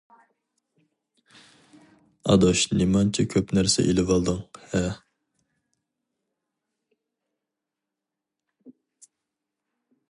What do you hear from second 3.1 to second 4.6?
كۆپ نەرسە ئېلىۋالدىڭ